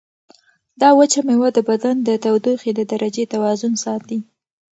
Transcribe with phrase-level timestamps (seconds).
[0.81, 4.19] دا وچه مېوه د بدن د تودوخې د درجې توازن ساتي.